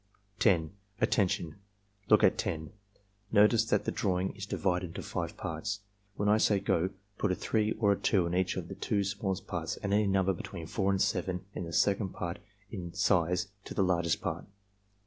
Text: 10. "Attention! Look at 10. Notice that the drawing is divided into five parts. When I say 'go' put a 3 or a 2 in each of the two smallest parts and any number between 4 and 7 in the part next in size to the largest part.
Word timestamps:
10. 0.39 0.71
"Attention! 0.99 1.57
Look 2.09 2.23
at 2.23 2.35
10. 2.35 2.71
Notice 3.31 3.65
that 3.65 3.85
the 3.85 3.91
drawing 3.91 4.35
is 4.35 4.47
divided 4.47 4.87
into 4.87 5.03
five 5.03 5.37
parts. 5.37 5.81
When 6.15 6.27
I 6.27 6.39
say 6.39 6.59
'go' 6.59 6.89
put 7.19 7.31
a 7.31 7.35
3 7.35 7.73
or 7.73 7.91
a 7.91 7.95
2 7.99 8.25
in 8.25 8.33
each 8.33 8.57
of 8.57 8.67
the 8.67 8.73
two 8.73 9.03
smallest 9.03 9.45
parts 9.45 9.77
and 9.77 9.93
any 9.93 10.07
number 10.07 10.33
between 10.33 10.65
4 10.65 10.89
and 10.89 10.99
7 10.99 11.45
in 11.53 11.65
the 11.65 12.09
part 12.13 12.37
next 12.39 12.43
in 12.71 12.91
size 12.95 13.49
to 13.65 13.75
the 13.75 13.83
largest 13.83 14.21
part. 14.21 14.45